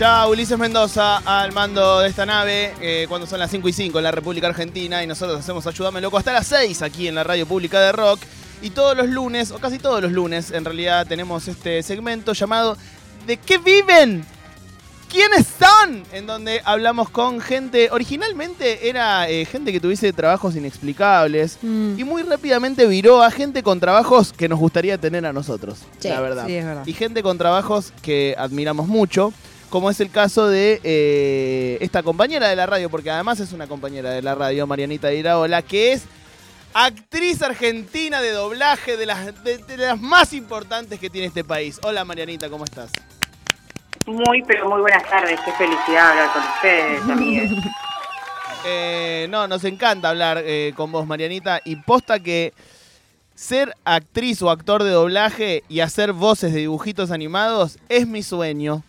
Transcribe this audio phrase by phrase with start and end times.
[0.00, 3.98] Ya Ulises Mendoza al mando de esta nave eh, cuando son las 5 y 5
[3.98, 7.22] en la República Argentina y nosotros hacemos Ayúdame Loco hasta las 6 aquí en la
[7.22, 8.18] radio pública de rock.
[8.62, 12.78] Y todos los lunes, o casi todos los lunes, en realidad tenemos este segmento llamado
[13.26, 14.24] ¿De qué viven?
[15.10, 16.02] ¿Quiénes son?
[16.14, 21.98] En donde hablamos con gente, originalmente era eh, gente que tuviese trabajos inexplicables Mm.
[21.98, 26.08] y muy rápidamente viró a gente con trabajos que nos gustaría tener a nosotros, Sí,
[26.08, 26.46] la verdad.
[26.46, 26.86] sí, es verdad.
[26.86, 29.32] Y gente con trabajos que admiramos mucho,
[29.70, 33.66] como es el caso de eh, esta compañera de la radio, porque además es una
[33.66, 36.02] compañera de la radio, Marianita Iraola, que es
[36.74, 41.78] actriz argentina de doblaje de las, de- de las más importantes que tiene este país.
[41.82, 42.90] Hola Marianita, ¿cómo estás?
[44.06, 45.38] Muy, pero muy buenas tardes.
[45.44, 47.50] Qué felicidad hablar con ustedes, amigues.
[48.66, 52.52] Eh, no, nos encanta hablar eh, con vos, Marianita, y posta que
[53.34, 58.82] ser actriz o actor de doblaje y hacer voces de dibujitos animados es mi sueño.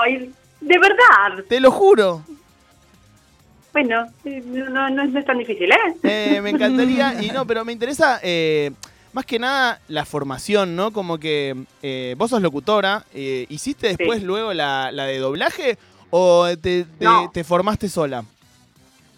[0.00, 1.44] Ay, de verdad.
[1.48, 2.22] Te lo juro.
[3.72, 5.76] Bueno, eh, no, no, no es tan difícil, ¿eh?
[6.02, 8.70] Eh, me encantaría, y no, pero me interesa eh,
[9.12, 10.92] más que nada la formación, ¿no?
[10.92, 14.24] Como que eh, vos sos locutora, ¿hiciste después Sí.
[14.26, 15.78] luego la, la de doblaje
[16.10, 17.30] o te, te- No.
[17.32, 18.24] te formaste sola?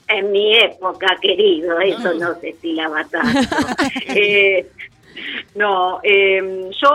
[0.07, 3.41] En mi época, querido, eso no se estilaba tanto.
[5.55, 6.89] No, yo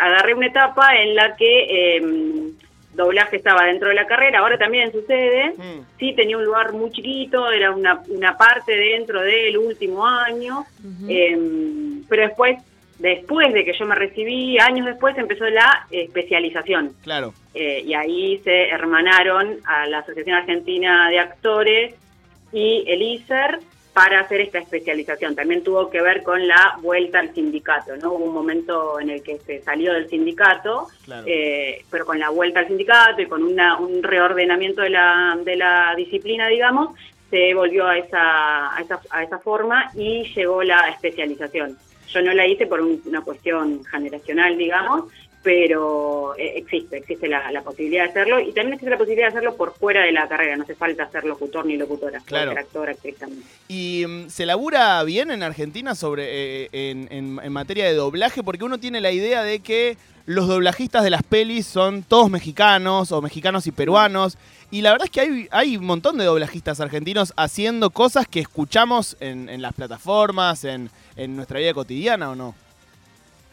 [0.00, 2.50] agarré una etapa en la que
[2.92, 5.54] doblaje estaba dentro de la carrera, ahora también sucede.
[5.56, 5.80] Mm.
[5.98, 10.64] Sí, tenía un lugar muy chiquito, era una, una parte dentro del último año,
[11.08, 11.38] eh,
[12.08, 12.58] pero después,
[12.98, 16.92] después de que yo me recibí, años después empezó la especialización.
[17.02, 17.32] Claro.
[17.54, 21.94] Eh, y ahí se hermanaron a la Asociación Argentina de Actores
[22.52, 23.60] y el ISER
[23.92, 25.34] para hacer esta especialización.
[25.34, 28.12] También tuvo que ver con la vuelta al sindicato, ¿no?
[28.12, 31.24] Hubo un momento en el que se salió del sindicato, Claro.
[31.26, 35.56] eh, pero con la vuelta al sindicato y con una, un reordenamiento de la, de
[35.56, 36.94] la disciplina, digamos,
[37.30, 41.76] se volvió a esa, a, esa, a esa forma y llegó la especialización.
[42.08, 45.04] Yo no la hice por un- una cuestión generacional, digamos,
[45.42, 49.38] pero eh, existe, existe la, la posibilidad de hacerlo y también existe la posibilidad de
[49.38, 52.50] hacerlo por fuera de la carrera, no hace falta ser locutor ni locutora, Claro.
[52.50, 53.42] ser actor, actriz también.
[53.68, 58.42] ¿Y mm, se labura bien en Argentina sobre eh, en, en- en materia de doblaje?
[58.42, 59.96] Porque uno tiene la idea de que
[60.26, 64.36] los doblajistas de las pelis son todos mexicanos o mexicanos y peruanos.
[64.70, 68.38] Y la verdad es que hay, hay un montón de doblajistas argentinos haciendo cosas que
[68.40, 72.54] escuchamos en, en las plataformas, en, en nuestra vida cotidiana, ¿o no?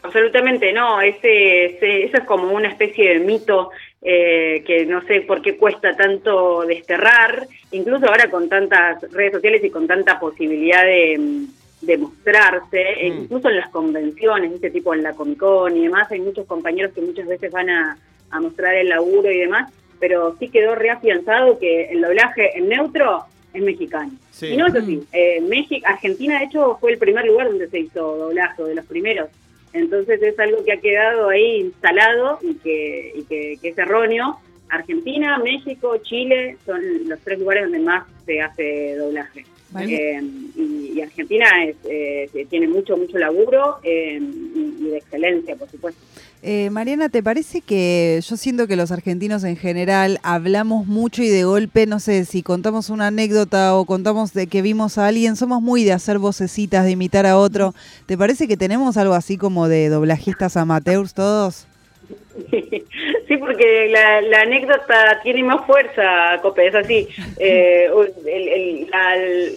[0.02, 3.70] Absolutamente no, ese, ese- eso es como una especie de mito
[4.00, 9.62] eh, que no sé por qué cuesta tanto desterrar, incluso ahora con tantas redes sociales
[9.64, 11.46] y con tanta posibilidad de, mm,
[11.86, 13.18] de mostrarse, e Mm.
[13.24, 16.92] incluso en las convenciones, este tipo en la Comic Con y demás, hay muchos compañeros
[16.94, 17.98] que muchas veces van a,
[18.30, 23.24] a mostrar el laburo y demás, pero sí quedó reafianzado que el doblaje en neutro
[23.52, 24.12] es mexicano.
[24.30, 24.46] Sí.
[24.48, 25.02] Y no es así.
[25.12, 28.86] Eh, México, Argentina, de hecho, fue el primer lugar donde se hizo doblaje, de los
[28.86, 29.28] primeros.
[29.72, 34.38] Entonces es algo que ha quedado ahí instalado y que, y que, que es erróneo.
[34.68, 39.44] Argentina, México, Chile son los tres lugares donde más se hace doblaje.
[39.70, 39.94] Vale.
[39.94, 40.22] Eh,
[40.56, 45.68] y, y Argentina es, eh, tiene mucho, mucho laburo eh, y, y de excelencia, por
[45.70, 46.00] supuesto.
[46.40, 51.28] Eh, Mariana, ¿te parece que yo siento que los argentinos en general hablamos mucho y
[51.28, 55.34] de golpe, no sé, si contamos una anécdota o contamos de que vimos a alguien,
[55.34, 57.74] somos muy de hacer vocecitas, de imitar a otro.
[58.06, 61.66] ¿Te parece que tenemos algo así como de doblajistas amateurs todos?
[63.28, 67.06] Sí, porque la, la anécdota tiene más fuerza, Cope, es así.
[67.38, 67.88] Eh,
[68.26, 69.16] el- el- la,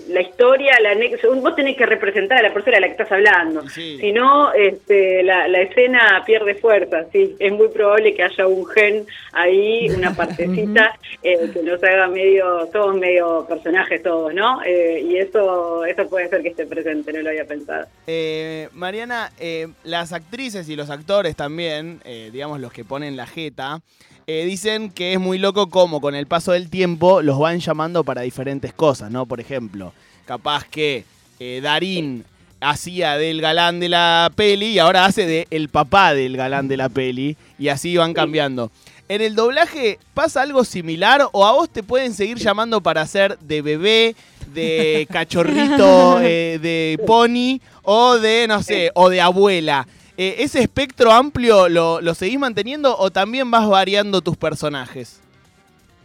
[0.09, 0.95] la historia, la
[1.41, 3.67] vos tenés que representar a la persona a la que estás hablando.
[3.69, 3.97] Sí.
[3.99, 7.35] Si no, este, la, la escena pierde fuerza, sí.
[7.39, 12.67] Es muy probable que haya un gen ahí, una partecita, eh, que nos haga medio,
[12.71, 14.61] todos medio personajes todos, ¿no?
[14.63, 17.85] Eh, y eso, eso puede ser que esté presente, no lo había pensado.
[18.73, 19.31] Mariana,
[19.83, 21.99] las actrices y los actores también,
[22.31, 23.81] digamos los que ponen la jeta,
[24.31, 28.05] eh, dicen que es muy loco cómo con el paso del tiempo los van llamando
[28.05, 29.25] para diferentes cosas, ¿no?
[29.25, 29.91] Por ejemplo,
[30.25, 31.03] capaz que
[31.39, 32.23] eh, Darín
[32.61, 36.77] hacía del galán de la peli y ahora hace de el papá del galán de
[36.77, 38.71] la peli y así van cambiando.
[39.09, 43.37] ¿En el doblaje pasa algo similar o a vos te pueden seguir llamando para hacer
[43.39, 44.15] de bebé,
[44.53, 49.85] de cachorrito, eh, de pony o de, no sé, o de abuela?
[50.17, 55.19] Eh, ¿Ese espectro amplio lo, lo seguís manteniendo o también vas variando tus personajes?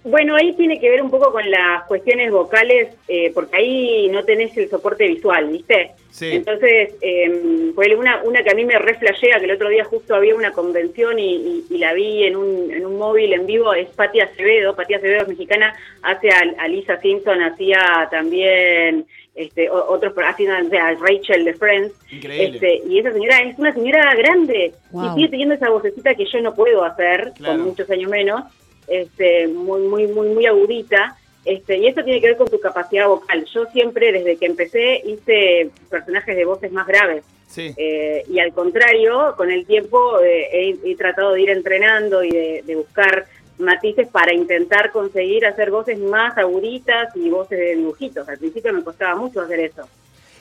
[0.05, 4.23] Bueno, ahí tiene que ver un poco con las cuestiones vocales, eh, porque ahí no
[4.25, 5.91] tenés el soporte visual, ¿viste?
[6.13, 6.29] Sí.
[6.31, 10.15] Entonces, eh, fue una, una que a mí me reflejea, que el otro día justo
[10.15, 13.75] había una convención y, y- y la vi en un, en un móvil en vivo,
[13.75, 19.69] es Patti Acevedo, Patti Acevedo es mexicana, hace a, a Lisa Simpson, hacía también este,
[19.71, 22.47] otros, hacía o sea, a Rachel de Friends, Increíble.
[22.55, 25.05] este, y esa señora es una señora grande Wow.
[25.05, 27.59] y sigue teniendo esa vocecita que yo no puedo hacer Claro.
[27.59, 28.43] con muchos años menos,
[28.89, 31.17] este, muy, muy, muy, muy agudita.
[31.45, 33.45] Este, y eso tiene que ver con tu capacidad vocal.
[33.55, 37.23] Yo siempre, desde que empecé, hice personajes de voces más graves.
[37.47, 37.73] Sí.
[37.77, 40.49] Eh, y al contrario, con el tiempo eh,
[40.85, 43.27] he, he tratado de ir entrenando y de, de buscar
[43.59, 48.29] matices para intentar conseguir hacer voces más aguditas y voces de dibujitos.
[48.29, 49.89] Al principio me costaba mucho hacer eso.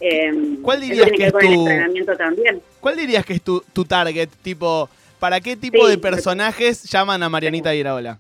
[0.02, 0.32] Eh,
[0.62, 2.62] ¿Cuál dirías que es tu- entrenamiento también?
[2.82, 4.28] ¿Cuál dirías que es tu, tu target?
[4.44, 4.90] Tipo,
[5.20, 5.92] ¿para qué tipo Sí.
[5.92, 8.18] de personajes llaman a Marianita Iraola?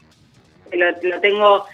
[0.71, 1.65] Lo, lo tengo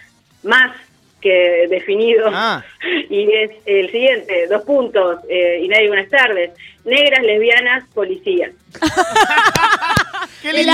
[0.42, 0.72] más
[1.20, 2.28] que definido.
[2.32, 2.64] Ah,
[3.08, 6.50] Y es el siguiente, dos puntos, eh, y nadie buenas tardes.
[6.84, 8.50] Negras, lesbianas, policías.
[10.42, 10.72] ¡qué lindo!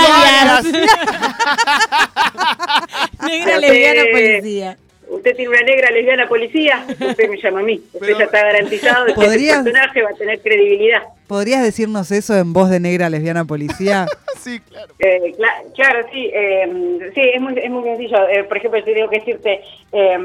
[3.29, 4.11] Negra Ya lesbiana sé.
[4.11, 4.77] policía.
[5.09, 7.81] Usted tiene una negra lesbiana policía, usted me llama a mí.
[7.93, 11.01] Usted Pero- ya está garantizado de que personaje va a tener credibilidad.
[11.27, 14.05] ¿Podrías decirnos eso en voz de negra lesbiana policía?
[14.39, 14.93] Sí, claro.
[14.99, 18.25] Eh, cla- claro, sí, eh, sí, es muy, es muy sencillo.
[18.29, 19.59] Eh, por ejemplo, te tengo que decirte,
[19.91, 20.17] eh,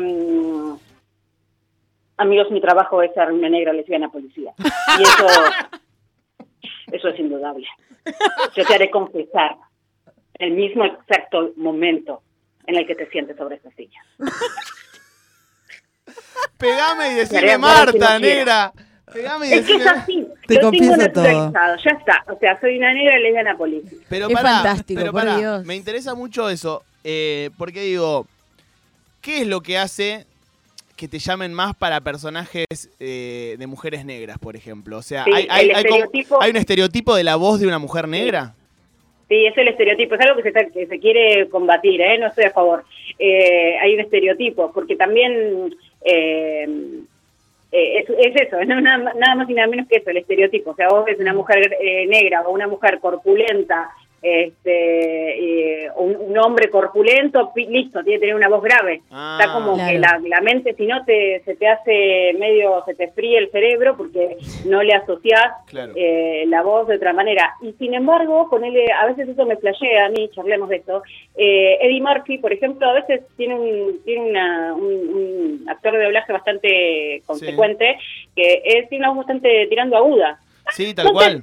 [2.16, 4.52] amigos, mi trabajo es ser una negra lesbiana policía.
[4.98, 5.26] Y eso,
[6.92, 7.66] eso es indudable.
[8.54, 9.56] Yo te haré confesar
[10.38, 12.22] el mismo exacto momento
[12.66, 14.00] en el que te sientes sobre esta silla.
[16.58, 18.72] Pegame y decime Marta, negra.
[19.12, 20.96] Pegame y Es que es así, Te lo tengo todo.
[21.06, 22.24] naturalizado, ya está.
[22.32, 23.98] O sea, soy una negra lesbiana policía.
[24.08, 25.64] Pero Es pará, fantástico, pero por pará, Dios.
[25.64, 28.26] me interesa mucho eso, eh, porque digo,
[29.20, 30.26] ¿qué es lo que hace
[30.96, 32.66] que te llamen más para personajes
[32.98, 34.98] eh, de mujeres negras, por ejemplo?
[34.98, 37.60] O sea, Sí, hay, hay- el hay como- estereotipo- hay un estereotipo de la voz
[37.60, 38.54] de una mujer negra?
[39.34, 42.18] Sí, es el estereotipo, es algo que se, quiere combatir, ¿eh?
[42.18, 42.84] no estoy a favor.
[43.18, 46.68] Eh, hay un estereotipo, porque también eh,
[47.72, 50.70] eh, es, es eso, no, nada, nada más y nada menos que eso, el estereotipo.
[50.70, 53.90] O sea, vos ves una mujer eh, negra o una mujer corpulenta,
[54.24, 59.02] este, eh, un, un hombre corpulento, listo, tiene que tener una voz grave.
[59.10, 59.92] Ah, Está como Claro.
[59.92, 63.50] que la, la mente, si no, te, se te hace medio, se te fríe el
[63.50, 65.92] cerebro porque no le asociás Claro.
[65.94, 67.52] eh, la voz de otra manera.
[67.62, 71.02] Y sin embargo, con él, a veces eso me flashea a mí, charlemos de esto.
[71.36, 76.04] Eh, Eddie Murphy, por ejemplo, a veces tiene un, tiene una, un, un actor de
[76.04, 77.98] doblaje bastante consecuente,
[78.34, 80.38] que es, tiene una voz bastante tirando aguda.
[80.70, 81.42] Sí, tal cual.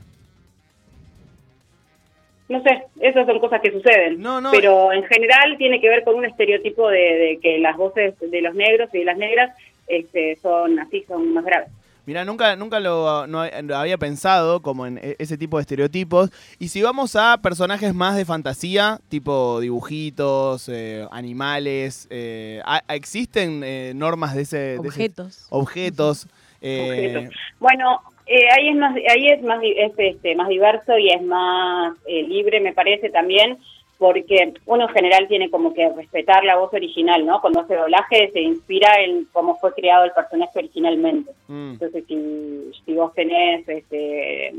[2.51, 4.21] No sé, esas son cosas que suceden.
[4.21, 4.51] No, no.
[4.51, 8.41] Pero en general tiene que ver con un estereotipo de, de que las voces de
[8.41, 9.55] los negros y de las negras
[9.87, 11.69] este, son así, son más graves.
[12.05, 16.31] Mira, nunca, nunca lo, no lo había pensado como en e- ese tipo de estereotipos.
[16.59, 23.61] Y si vamos a personajes más de fantasía, tipo dibujitos, eh, animales, eh, ¿ha- ¿existen
[23.63, 25.47] eh, normas de ese, de ese- Objetos.
[25.51, 26.27] objetos?
[26.59, 26.87] eh,
[27.17, 27.35] Objetos.
[27.59, 28.01] Bueno,
[28.31, 32.23] eh, ahí es más, ahí es más, es, este, más diverso y es más eh,
[32.23, 33.57] libre, me parece también,
[33.97, 37.39] porque uno en general tiene como que respetar la voz original, ¿no?
[37.41, 41.31] Cuando hace doblaje se inspira en cómo fue creado el personaje originalmente.
[41.47, 44.53] mm, Entonces, si, si vos tenés este,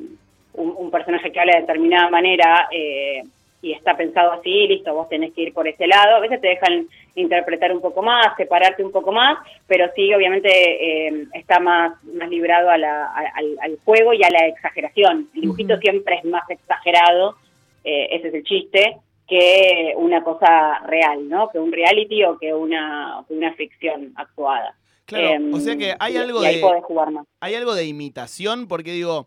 [0.55, 3.23] un, un personaje que habla de determinada manera eh,
[3.63, 6.17] y está pensado así, listo, vos tenés que ir por ese lado.
[6.17, 9.39] A veces te dejan interpretar un poco más, separarte un poco más,
[9.69, 14.23] pero sí, obviamente, eh, está más, más librado a la- a- al, al juego y
[14.25, 15.29] a la exageración.
[15.35, 17.37] El dibujito siempre es más exagerado,
[17.85, 18.97] eh, ese es el chiste,
[19.29, 21.49] que una cosa real, ¿no?
[21.51, 24.75] Que un reality o que una, que una ficción actuada.
[25.07, 26.61] claro, Em, o sea que hay y- algo y ahí de...
[26.61, 27.27] podés jugar más.
[27.41, 29.27] hay algo de imitación, porque digo,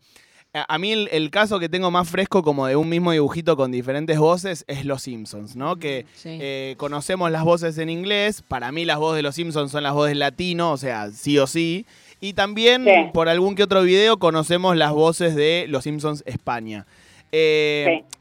[0.68, 3.72] a mí el, el caso que tengo más fresco como de un mismo dibujito con
[3.72, 5.76] diferentes voces es Los Simpsons, ¿no?
[5.78, 6.38] Que Sí.
[6.42, 9.94] eh, conocemos las voces en inglés, para mí las voces de Los Simpsons son las
[9.94, 11.86] voces latino, o sea, sí o sí.
[12.22, 12.92] Y también Sí.
[13.14, 16.86] por algún que otro video conocemos las voces de Los Simpsons España.
[17.32, 18.20] Eh, Sí.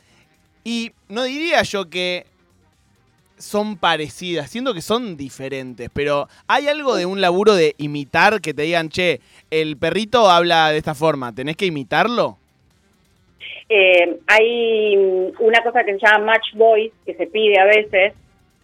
[0.66, 2.26] Y no diría yo que
[3.44, 8.54] son parecidas, siento que son diferentes, pero hay algo de un laburo de imitar que
[8.54, 9.20] te digan, che,
[9.50, 12.38] el perrito habla de esta forma, ¿tenés que imitarlo?
[13.68, 18.14] Eh, hay mm, una cosa que se llama match voice, que se pide a veces,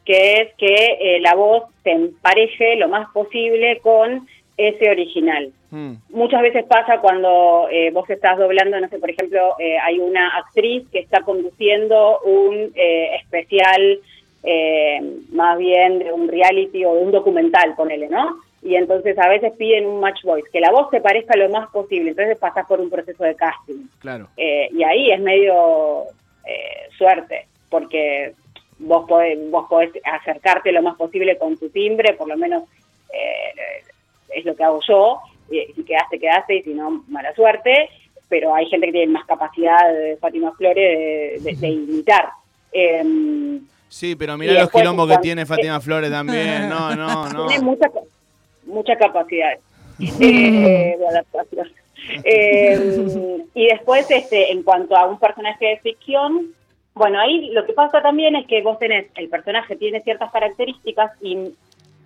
[0.04, 5.52] que es que eh, la voz se empareje lo más posible con ese original.
[5.70, 9.99] Mm, Muchas veces pasa cuando eh, vos estás doblando, no sé, por ejemplo, eh, hay
[9.99, 14.00] una actriz que está conduciendo un eh, especial
[14.42, 15.00] eh,
[15.32, 18.37] más bien de un reality o de un documental, ponele, ¿no?
[18.62, 21.70] Y entonces a veces piden un match voice, que la voz se parezca lo más
[21.70, 23.87] posible, entonces pasás por un proceso de casting.
[24.00, 24.28] Claro.
[24.37, 26.02] Eh, y ahí es medio
[26.47, 28.35] eh, suerte, porque
[28.78, 32.64] vos podés, vos podés acercarte lo más posible con tu timbre, por lo menos
[33.14, 33.82] eh,
[34.35, 35.20] es lo que hago yo,
[35.50, 37.88] y si quedaste, quedaste, y si no, mala suerte,
[38.28, 42.28] pero hay gente que tiene más capacidad de Fátima Flores de, de- de imitar.
[43.90, 46.68] Sí, pero mirá los quilombos que tiene Fátima Flores también.
[46.68, 47.47] No, no, no.
[47.49, 47.90] tiene mucha,
[48.64, 49.59] mucha capacidad
[49.99, 51.68] eh, de adaptación.
[52.25, 56.54] Eh, y después, este, en cuanto a un personaje de ficción,
[56.94, 61.12] bueno, ahí lo que pasa también es que vos tenés, el personaje tiene ciertas características
[61.20, 61.52] y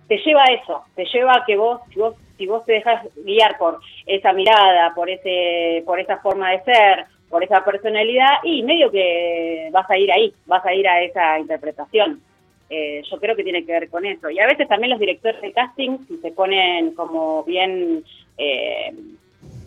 [0.07, 3.05] te lleva a eso, te lleva a que vos, si vos, si vos te dejas
[3.23, 8.63] guiar por esa mirada, por ese, por esa forma de ser, por esa personalidad, y
[8.63, 12.21] medio que vas a ir ahí, vas a ir a esa interpretación.
[12.69, 14.29] Eh, yo creo que tiene que ver con eso.
[14.29, 18.03] Y a veces también los directores de casting, si se ponen como bien
[18.37, 18.93] eh,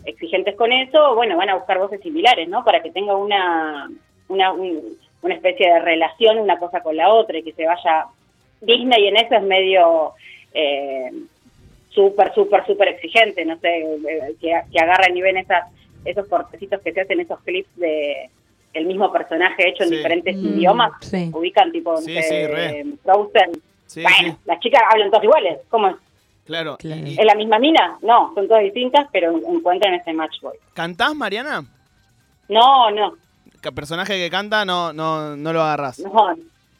[0.05, 2.63] exigentes con eso, bueno, van a buscar voces similares, ¿no?
[2.65, 3.89] Para que tenga una,
[4.27, 8.05] una, un- una especie de relación una cosa con la otra y que se vaya...
[8.61, 10.11] Disney en eso es medio
[10.53, 11.11] eh,
[11.89, 15.63] súper, súper, súper exigente, no sé, eh, que, que agarran y ven esas,
[16.05, 18.29] esos cortecitos que se hacen, esos clips de
[18.73, 19.95] el mismo personaje hecho en Sí.
[19.97, 21.29] diferentes Mm, idiomas, sí.
[21.33, 22.85] ubican tipo, no Sí, sé, re.
[23.03, 23.51] Frozen.
[23.87, 25.95] Sí, bueno, sí, las chicas hablan todas iguales, ¿cómo es?
[26.45, 26.77] claro.
[26.77, 27.01] Claro.
[27.07, 27.97] ¿Y- ¿Es la misma mina?
[28.01, 30.55] No, son todas distintas, pero encuentran ese match boy.
[30.73, 31.63] ¿Cantás, Mariana?
[32.47, 33.13] No, no,
[33.61, 35.99] ¿Qué personaje que canta no, no, no lo agarrás?
[35.99, 36.33] no,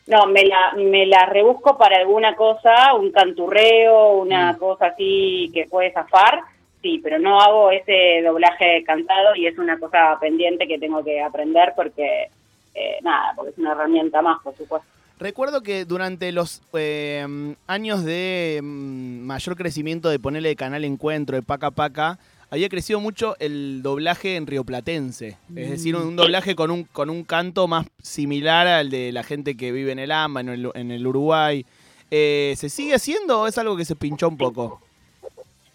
[0.07, 4.57] no, me la, me la rebusco para alguna cosa, un canturreo, una Mm.
[4.57, 6.39] cosa así que puede zafar,
[6.81, 11.21] sí, pero no hago ese doblaje cantado y es una cosa pendiente que tengo que
[11.21, 12.29] aprender porque,
[12.75, 14.87] eh, nada, porque es una herramienta más, por supuesto.
[15.19, 21.41] Recuerdo que durante los eh, años de mm, mayor crecimiento de ponerle canal Encuentro, de
[21.41, 22.19] Paca Paca,
[22.51, 25.37] había crecido mucho el doblaje en rioplatense.
[25.55, 29.55] Es decir, un, doblaje con un, con un canto más similar al de la gente
[29.55, 31.65] que vive en el AMBA, en el, en el Uruguay.
[32.09, 34.81] Eh, ¿Se sigue haciendo o es algo que se pinchó un poco?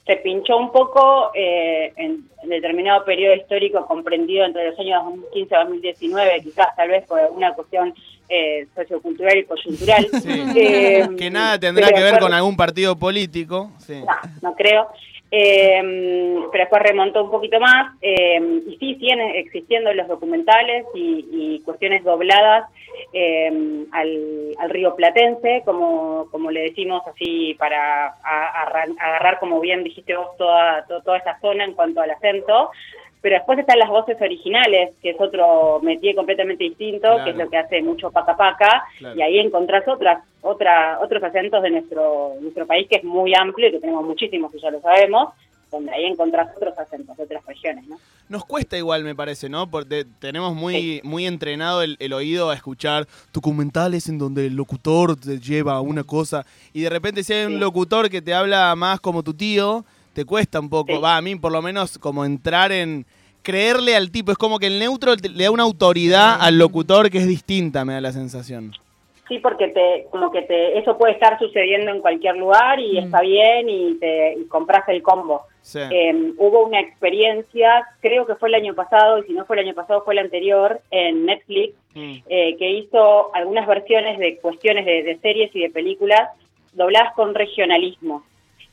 [0.06, 5.54] Se pinchó un poco eh, en, en determinado periodo histórico comprendido entre los años 2015
[5.54, 7.94] y 2019, quizás tal vez por alguna cuestión
[8.28, 10.06] eh, sociocultural y coyuntural.
[10.22, 10.44] Sí.
[10.56, 13.70] Eh, que nada tendrá que ver con algún partido político.
[13.78, 14.00] Sí.
[14.00, 14.14] No,
[14.50, 14.88] no creo.
[15.36, 15.82] Eh,
[16.52, 17.92] pero después remontó un poquito más.
[18.00, 22.70] eh, y sí, siguen existiendo los documentales y, y cuestiones dobladas
[23.12, 23.50] eh,
[23.90, 30.84] al, río platense, como, como le decimos así, para agarrar, como bien dijiste vos, toda,
[30.86, 32.70] to- toda esa zona en cuanto al acento.
[33.24, 37.24] Pero después están las voces originales, que es otro métier completamente distinto, Claro.
[37.24, 39.16] que es lo que hace mucho Paca Paca, Claro.
[39.18, 43.68] y ahí encontrás otras, otra, otros acentos de nuestro, nuestro país, que es muy amplio
[43.68, 45.30] y que tenemos muchísimos, que ya lo sabemos,
[45.72, 47.96] donde ahí encontrás otros acentos de otras regiones, ¿no?
[48.28, 49.70] Nos cuesta igual, me parece, ¿no?
[49.70, 55.16] Porque tenemos muy, muy entrenado el, el oído a escuchar documentales en donde el locutor
[55.16, 57.58] te lleva a una cosa y de repente si hay un Sí.
[57.58, 60.98] locutor que te habla más como tu tío, te cuesta un poco, Sí.
[61.02, 63.04] va, a mí por lo menos como entrar en
[63.42, 67.18] creerle al tipo, es como que el neutro le da una autoridad al locutor que
[67.18, 68.72] es distinta, me da la sensación.
[69.28, 73.04] Sí, porque te, como que te, eso puede estar sucediendo en cualquier lugar y Mm.
[73.04, 75.42] está bien y te y compras el combo.
[75.62, 75.78] Sí.
[75.90, 79.66] Eh, hubo una experiencia, creo que fue el año pasado, y si no fue el
[79.66, 82.14] año pasado, fue el anterior, en Netflix, Mm.
[82.28, 86.28] eh, que hizo algunas versiones de cuestiones de, de series y de películas
[86.72, 88.24] dobladas con regionalismo.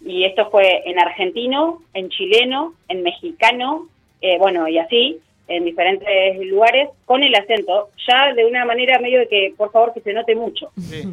[0.05, 3.88] Y esto fue en argentino, en chileno, en mexicano,
[4.22, 9.20] eh, bueno, y así, en diferentes lugares, con el acento, ya de una manera medio
[9.20, 10.72] de que, por favor, que se note mucho.
[10.79, 11.03] Sí.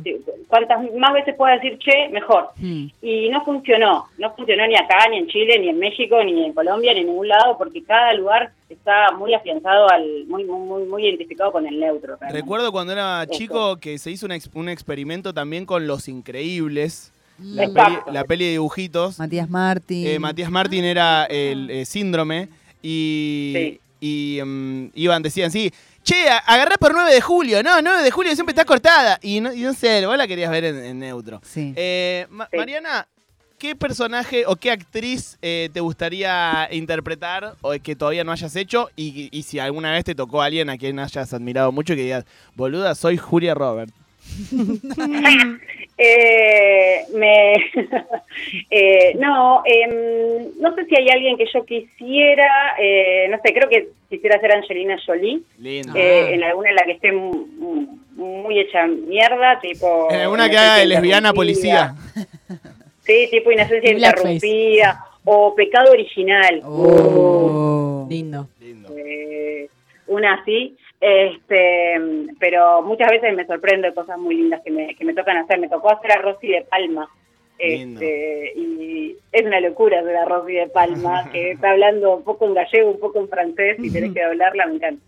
[0.46, 2.50] Cuantas más veces pueda decir che, mejor.
[2.56, 2.86] Mm.
[3.02, 6.52] Y no funcionó, no funcionó ni acá, ni en Chile, ni en México, ni en
[6.52, 11.04] Colombia, ni en ningún lado, porque cada lugar está muy afianzado, al muy muy muy,
[11.04, 12.16] identificado con el neutro.
[12.16, 12.40] realmente.
[12.40, 13.32] Recuerdo cuando era Eso.
[13.32, 18.12] chico que se hizo un, ex- un experimento también con Los Increíbles, la peli, Exacto.
[18.12, 19.18] la peli de dibujitos.
[19.18, 20.06] Matías Martín.
[20.06, 22.48] Eh, Matías Martín era el eh, síndrome
[22.82, 23.80] y, Sí.
[24.00, 28.10] y mm, iban, decían, sí, che, a- agarrá por 9 de julio, no, 9 de
[28.10, 29.18] julio siempre está cortada.
[29.22, 31.40] Y no, y no sé, vos la querías ver en, en neutro.
[31.44, 31.72] Sí.
[31.76, 32.56] Eh, Ma- Sí.
[32.56, 33.06] Mariana,
[33.58, 38.88] ¿qué personaje o qué actriz eh, te gustaría interpretar o que todavía no hayas hecho?
[38.96, 42.02] Y, y si alguna vez te tocó alguien a quien hayas admirado mucho y que
[42.02, 43.92] digas, boluda, soy Julia Robert.
[46.00, 47.54] Eh, me,
[48.70, 53.68] eh, no, em, no sé si hay alguien que yo quisiera, eh, no sé, creo
[53.68, 55.92] que quisiera ser Angelina Jolie, Lindo.
[55.96, 55.98] Ah.
[55.98, 60.08] eh, en alguna en la que esté mu- mu- muy hecha mierda, tipo...
[60.10, 61.94] En alguna que haga de lesbiana policía.
[63.02, 63.90] Sí, tipo Inocencia.
[63.92, 65.04] Interrumpida.
[65.24, 66.62] O Pecado Original.
[66.64, 68.06] Oh.
[68.08, 68.48] Lindo.
[68.60, 68.88] Lindo.
[68.96, 69.68] Eh,
[70.06, 70.76] una así.
[71.00, 72.00] Este,
[72.40, 75.58] pero muchas veces me sorprende cosas muy lindas que me, que me tocan hacer.
[75.60, 77.08] Me tocó hacer a Rosy de Palma.
[77.58, 82.46] Este, y es una locura hacer a Rosy de Palma, que está hablando un poco
[82.46, 85.02] en gallego, un poco en francés, y tenés que hablarla, me encanta.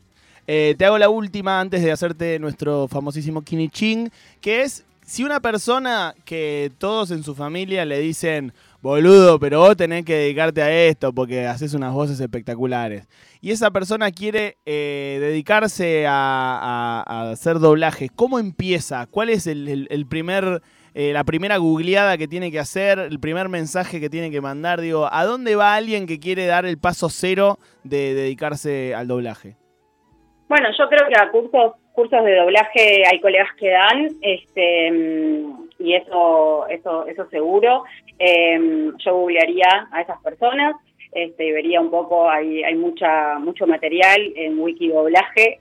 [0.46, 5.40] Eh, te hago la última antes de hacerte nuestro famosísimo Kiniching, que es si una
[5.40, 10.72] persona que todos en su familia le dicen, boludo, pero vos tenés que dedicarte a
[10.72, 13.08] esto porque haces unas voces espectaculares.
[13.40, 18.08] Y esa persona quiere eh, dedicarse a, hacer doblaje.
[18.14, 19.06] ¿Cómo empieza?
[19.06, 20.62] ¿Cuál es el primer,
[20.94, 22.98] eh, la primera googleada que tiene que hacer?
[22.98, 24.80] ¿El primer mensaje que tiene que mandar?
[24.80, 29.56] Digo, ¿a dónde va alguien que quiere dar el paso cero de dedicarse al doblaje?
[30.48, 35.69] Bueno, yo creo que a cursos cursos de doblaje hay colegas que dan, este, mm,
[35.80, 37.84] y eso eso eso seguro.
[38.18, 40.76] Eh, yo googlearía a esas personas,
[41.12, 44.92] este, y vería un poco, hay, hay mucha mucho material en Wiki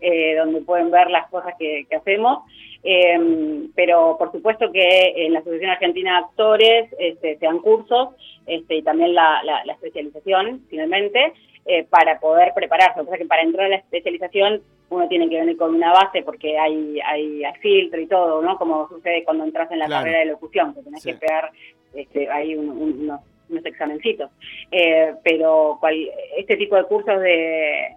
[0.02, 2.44] eh, donde pueden ver las cosas que, que hacemos.
[2.84, 8.10] Eh, pero por supuesto que en la Asociación Argentina de Actores este, se dan cursos
[8.46, 11.34] este, y también la, la- la especialización, finalmente,
[11.66, 13.02] eh, para poder prepararse.
[13.02, 16.24] O sea que para entrar a la especialización uno tiene que venir con una base
[16.24, 18.58] porque hay, hay, hay filtro y todo, ¿no?
[18.58, 20.02] Como sucede cuando entras en la Claro.
[20.04, 21.12] carrera de locución, que tenés Sí.
[21.12, 21.52] que pegar
[21.94, 24.30] este, hay un- un- unos, unos examencitos.
[24.72, 27.96] Eh, pero cual- este tipo de cursos de,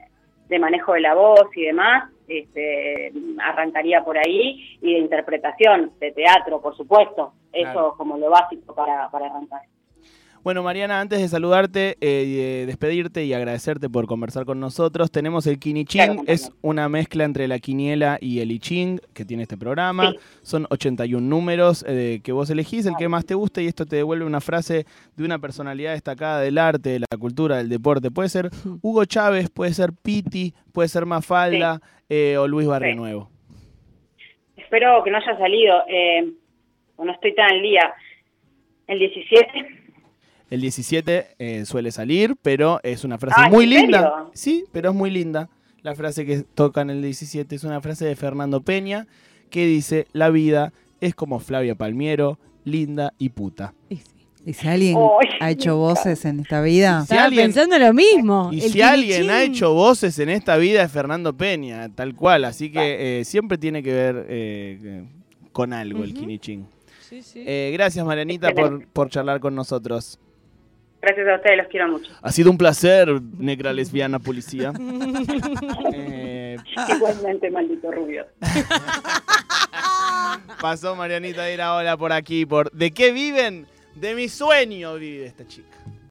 [0.48, 6.12] de manejo de la voz y demás, este, arrancaría por ahí, y de interpretación, de
[6.12, 7.94] teatro, por supuesto, eso Claro.
[7.98, 9.60] como lo básico para, para arrancar.
[10.44, 15.60] Bueno, Mariana, antes de saludarte, eh, despedirte y agradecerte por conversar con nosotros, tenemos el
[15.60, 19.56] Kiniching, Claro, es una mezcla entre la quiniela y el I Ching que tiene este
[19.56, 20.10] programa.
[20.10, 20.18] Sí.
[20.42, 23.94] Son 81 números eh, que vos elegís, el que más te guste, y esto te
[23.94, 24.84] devuelve una frase
[25.16, 28.10] de una personalidad destacada del arte, de la cultura, del deporte.
[28.10, 28.50] Puede ser
[28.82, 32.96] Hugo Chávez, puede ser Piti, puede ser Mafalda eh, o Luis Barrio Sí.
[32.96, 33.30] Nuevo.
[34.56, 36.32] Espero que no haya salido, eh,
[36.96, 37.92] o no estoy tan al día.
[38.88, 39.81] El 17,
[40.52, 43.80] El 17 eh, suele salir, pero es una frase Ah, ¿en muy serio?
[43.80, 44.12] linda.
[44.34, 45.48] Sí, pero es muy linda.
[45.82, 49.06] La frase que toca en el 17 es una frase de Fernando Peña
[49.50, 53.72] que dice, la vida es como Flavia Palmiero, linda y puta.
[53.88, 54.02] Y sí.
[54.44, 54.98] ¿Y si alguien
[55.40, 56.98] ha hecho voces en esta vida?
[57.00, 58.50] Si Estaba alguien- pensando lo mismo.
[58.52, 59.54] Y si alguien ha quinichín.
[59.54, 62.44] hecho voces en esta vida es Fernando Peña, tal cual.
[62.44, 65.04] Así que eh, siempre tiene que ver eh,
[65.52, 66.12] con algo el.
[67.08, 67.44] Sí, sí.
[67.46, 70.18] Eh, gracias Marianita por, por charlar con nosotros.
[71.02, 72.10] Gracias a ustedes, los quiero mucho.
[72.22, 74.72] Ha sido un placer, negra lesbiana policía.
[75.94, 76.56] Eh,
[76.96, 78.26] Igualmente, maldito rubio.
[80.60, 83.66] Pasó Marianita de Iraola por aquí, por ¿De qué viven?
[83.94, 85.76] De mi sueño vive esta chica.